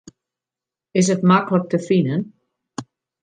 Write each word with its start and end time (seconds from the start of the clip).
Is 1.01 1.07
it 1.13 1.25
maklik 1.31 1.65
te 1.71 1.79
finen? 1.87 2.21